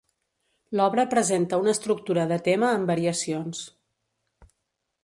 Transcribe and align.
L'obra 0.79 1.05
presenta 1.11 1.59
una 1.65 1.75
estructura 1.77 2.25
de 2.33 2.41
tema 2.49 2.71
amb 2.79 2.91
variacions. 2.95 3.63